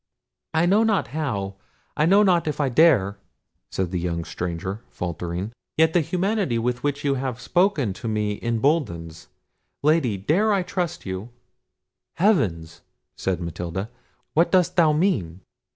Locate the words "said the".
3.69-3.99